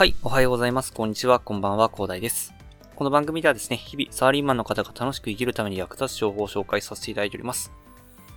[0.00, 0.94] はい、おはようございます。
[0.94, 2.54] こんにちは、こんばんは、広大です。
[2.96, 7.70] この番組ではですね、日々、サラリーマンの方が楽しく生きるために役立つ情報を紹介させていただいております。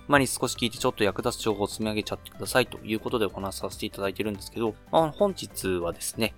[0.06, 6.34] 前に少し聞いてちょっと役立つ情報を積み上げちゃってくださいということでお話させていただいてるんですけど、まあ、本日はですね、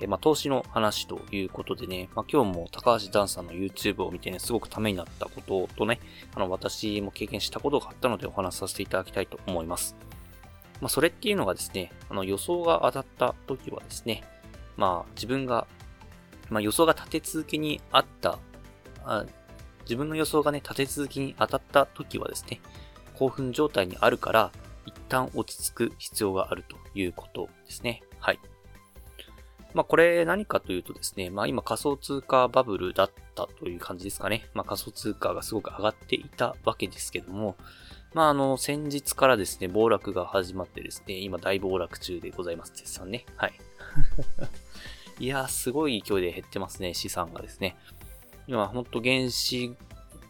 [0.00, 5.98] えまあ、投資の話ということでね、まあ、今日も高橋ダンさんの YouTube を見てね、すごくためになったこととね、
[6.36, 9.96] あの、私も経験したことがあったのでお話しさせていただきたいと思います。
[10.80, 14.22] まあ、それっていうのがですね、あの、予想が当たった時はですね、
[14.78, 15.66] まあ自分が、
[16.48, 18.38] まあ予想が立て続けにあった、
[19.04, 19.26] あ
[19.82, 22.60] 自分の予想がね、立て続けに当たった時はですね、
[23.14, 24.52] 興奮状態にあるから、
[24.86, 28.02] 一旦落ち着く必要があるということですね。
[28.20, 28.38] はい。
[29.78, 34.44] まあこれ何かというとですね、まあ今仮想通貨バブルだったという感じですかね。
[34.52, 37.54] まあ仮想通貨がすごく上がっていたわけですけども、
[38.12, 42.72] まああの先日からですね、暴落が始まってですね、今大暴落中でございます。
[42.74, 43.24] 絶賛ね。
[43.36, 43.52] はい。
[45.24, 47.76] いやー、すごい勢いで減ってますね、資産がですね。
[48.48, 49.76] 今、ほんと原子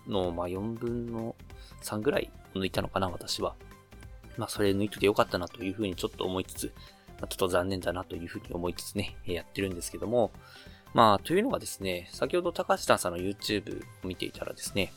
[0.06, 1.34] の、まあ、4分の
[1.82, 3.54] 3ぐらい抜いたのかな、私は。
[4.36, 6.72] まあ、それ抜いとてよかったなというふうにちょっと思いつつ、
[7.26, 10.30] ちょっと残念だなというふうに思いつつね、やってるんですけども、
[10.94, 14.92] まあ、というのがですね、先ほど高橋さんの YouTube を見ていたらですね、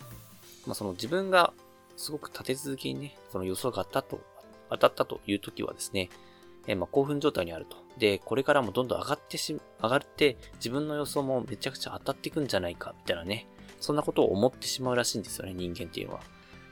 [0.66, 1.54] まあ、その自分が
[1.98, 4.22] すごく立て続けにね、その予想があったと、
[4.70, 6.10] 当たったという時はですね、
[6.68, 7.78] えまあ、興奮状態にあると。
[7.98, 13.48] で、これからもどんどん上がってし、上がって、自分の予想もめちゃくちゃ当たっていくんじゃないか、みたいなね。
[13.80, 16.20] そんなことを思ってしまうらしいんですよね、人間っていうのは。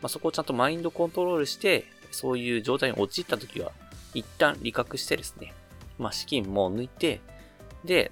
[0.01, 3.71] まあ、そこをちゃんとマインドコントロールして、そういう状態に陥った時は、
[4.13, 5.53] 一旦理覚してですね、
[5.97, 7.21] まあ、資金も抜いて、
[7.83, 8.11] で、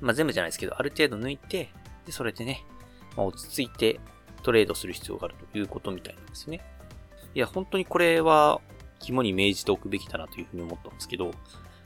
[0.00, 1.70] まあ、全部じゃないですけど、ある程度抜いて、
[2.06, 2.64] で、それでね、
[3.16, 4.00] まあ、落ち着いて
[4.42, 6.60] トレードする必要があるということみたいなんですね。
[7.34, 8.60] いや、本当にこれは、
[9.00, 11.30] 肝に銘じておくべきだなというふうに思ったんですけど、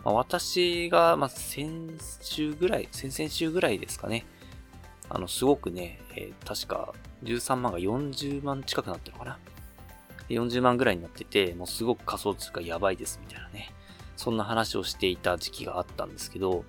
[0.05, 4.25] まあ、私が、ま、先週ぐらい、先々週ぐらいですかね。
[5.09, 9.39] あの、すごくね、えー、確か13万が40万近くなったのかな。
[10.29, 13.73] 40万ぐらいになってて、もうすごく仮想通貨やばいですみたいなね。
[14.17, 16.65] そんな話をしていた時期があったんですけど、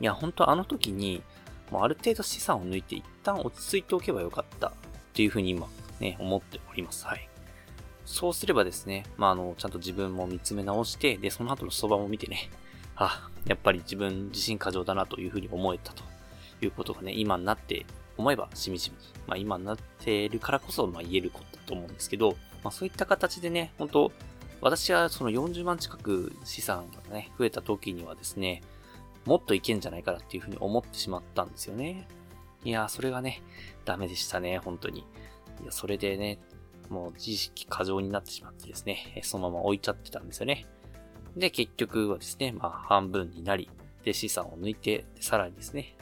[0.00, 1.22] いや、本当あの時に、
[1.70, 4.72] もうある程度資産を抜いて一旦落ち着いておけばよかったっ
[5.12, 5.66] ていうふうに今
[6.00, 7.06] ね、思っております。
[7.06, 7.28] はい。
[8.04, 12.50] そうすればですね、まあ、あの、ちゃんと自分も見つめ直して、で、その後の相場も見てね、
[12.96, 16.02] あ、やっぱり自分自身過剰だなというふうに思えたと
[16.60, 17.86] いうことがね、今になって
[18.16, 24.12] 思えばしみじみ、まあ今になっているからこそ、まあ言えることだと思うんですけど、まあそういった形でね、本当
[24.60, 28.62] 私はその40万近く資産がね、増えた時にはですね、
[29.26, 32.08] もっといけんじゃないかなっていうふうに思ってしまったんですよね。
[32.64, 33.42] いやー、それがね、
[33.84, 35.00] ダメでしたね、本当に。
[35.62, 36.38] いや、それでね、
[36.88, 40.66] もう自意識過剰になってしまってですね、そのまま置いちゃってたんですよね。
[41.36, 43.68] で、結局はですね、まあ半分になり、
[44.02, 45.96] で、資産を抜いて、さらにですね、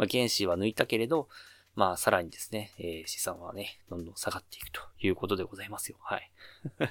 [0.00, 1.28] まあ原資は抜いたけれど、
[1.74, 5.98] まあさらにですね、えー、資産はね、どんどん下がっていくということでございますよ。
[6.00, 6.32] はい。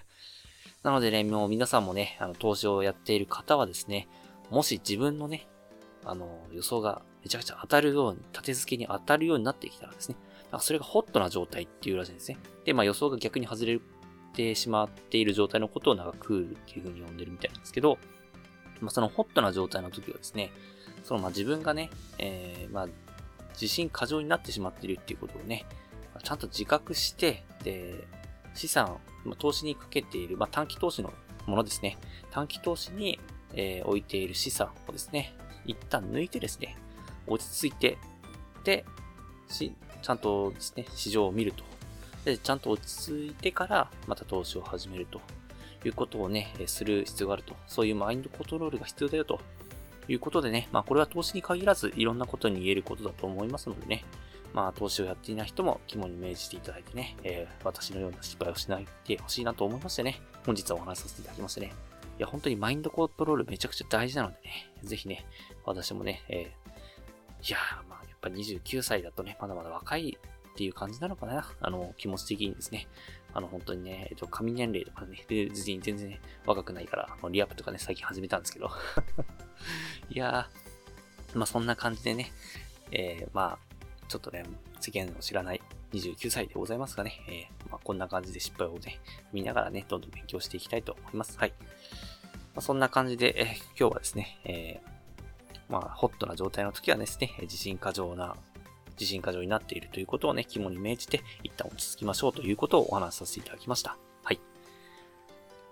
[0.84, 4.08] なのでね、もう皆さんもね、あの、投資をやっている方はですね、
[4.52, 5.48] もし自分のね、
[6.06, 10.16] あの、予想がめちゃくちゃ当たるように、立て付けに当たるようになってきたらですね、
[10.60, 12.38] それがホットな状態っていうらしいんですね。
[12.64, 13.80] で、まあ予想が逆に外れ
[14.34, 17.98] てしまっている状態のことをなんかクールっていう風に呼んでるみたいなんですけど、
[18.80, 20.52] まあそのホットな状態の時はですね、
[21.10, 21.90] そのまあ自分がね、
[22.20, 22.88] えー、まあ
[23.54, 25.66] 自信過剰になってしまっているっていうことをね、
[26.22, 28.08] ちゃんと自覚して、で、
[28.54, 31.12] 資産、ま、投資にかけている、まあ短期投資の
[31.48, 31.98] ものですね。
[32.30, 33.20] 短期投資に、
[33.56, 35.34] えー、置いている資産をですね、
[35.66, 36.78] 一旦抜いてですね、
[37.26, 37.98] 落ち着いて、
[38.64, 38.86] で、
[39.50, 41.64] ちゃんとですね、市場を見ると。
[42.24, 45.20] で、ちゃんと落ち着いてから、また投資を始めると
[45.84, 47.56] いうことをね、する必要があると。
[47.66, 49.42] そういうマインドコントロールが必要だよと
[50.10, 54.04] いうことでね、まあこれは投資に限らずいろんなことに言えることだと思いますのでね、
[54.54, 61.74] まあ投資をやっていない人も肝に銘じていただいてね、えー、私のような失敗をしないでほしいなと思いましてね、本日はお話しさせていただきましてね、
[62.18, 65.26] いや本当にマインドコントロールめちゃくちゃ大事なのでね、ぜひね、
[65.66, 70.18] 私もね、えー、いやー、まあやっぱ29歳だとね、まだまだ若い
[70.50, 71.48] っていう感じなのかな。
[71.62, 72.88] あの、気持ち的にですね。
[73.34, 78.70] あの、本当にね、えっと、神年齢とかね、別に全然、ね、若くないから、リアップとかね、最近始めたんですけど。
[80.10, 82.32] いやー、まあそんな感じでね、
[82.92, 83.70] えー、まあ、
[84.08, 84.44] ちょっとね、
[84.80, 85.62] 世間を知らない
[85.94, 89.00] 29歳でございますがね、えー、まあ、こんな感じで失敗をね、
[89.34, 91.38] 見ながらね、どんどん勉強していきたいと思います。
[91.38, 91.54] はい。
[91.60, 91.66] ま
[92.58, 93.48] あ、そんな感じで、えー、
[93.80, 98.36] 今日はですね、えー、まあ、ホットな状態の時はですね、自信過剰な、
[99.00, 104.09] 自信過剰になっているということをね、肝に銘じて、一旦落ち着きましょうということをお話しさせていただきました。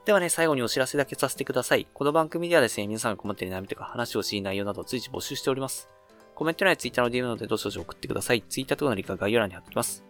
[0.07, 1.85] ではね、最後にお知らせだけさせてください。
[1.93, 5.89] この番組ではですね、皆さんが困っている悩みとか話をしい内容などを随時募集しております。
[6.33, 8.41] コメント欄や Twitter の DM などでどしどし送ってください。
[8.41, 10.05] Twitter とかのリンクは概要欄に貼っておきます。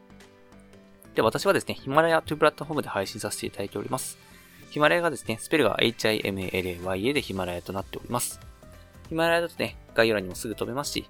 [1.15, 4.19] で、私はですね、ヒマラヤというプラットフォームで配信させていただいております。
[4.69, 8.39] ヒマラヤがですね、スペルが HIMALAYA でヒマラヤとなっております。
[9.09, 11.09] ヒマラヤだとね、概要欄にもすぐ飛べますし、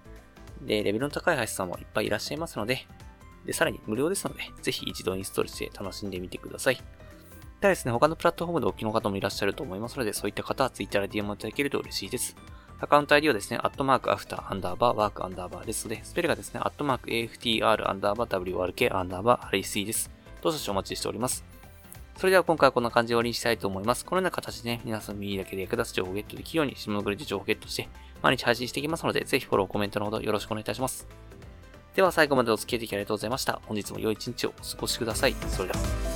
[0.61, 2.87] で、レベルの高い配信さんもいっぱいいらっしゃいますので、
[3.45, 6.81] で、さらに無料ですので、ぜひ一度インストールして楽しんでみてください。
[7.59, 12.35] ただですね、他のプラットフォームでお聞きの方もいらっしゃると思いますので、そういった方は Twitter で DM をいただけると嬉しいです。
[12.79, 20.11] アカウント ID はですね、アットマークアフターアンダーバーワークアンダーバーですので、スペルがですね、アットマーク AFTR アンダーバー WRK アンダーバー REC です。
[20.41, 21.43] どうぞお待ちしております。
[22.17, 24.05] それでは今回はこんな感じで終わりにしたいと思います。
[24.05, 27.89] このような形でね、皆さんの耳だけで役立つ情報をゲットできるように、下のグリで情報をゲットして、
[28.21, 31.07] 毎日配信していきますので、ぜひフォロー、コメントのほどよろしくお願いいたします。
[31.95, 33.59] では最後までお付き合いいただきありがとうございました。
[33.65, 35.35] 本日も良い一日をお過ごしください。
[35.49, 36.06] それでは。